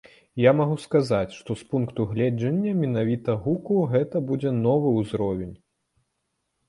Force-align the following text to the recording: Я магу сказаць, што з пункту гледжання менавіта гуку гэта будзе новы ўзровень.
Я 0.43 0.51
магу 0.59 0.77
сказаць, 0.85 1.35
што 1.39 1.55
з 1.59 1.67
пункту 1.73 2.07
гледжання 2.15 2.73
менавіта 2.81 3.37
гуку 3.47 3.77
гэта 3.95 4.25
будзе 4.33 4.55
новы 4.65 4.99
ўзровень. 4.99 5.55